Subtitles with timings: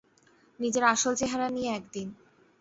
[0.59, 2.07] নিজের আসল চেহারা নিয়ে এক দিন!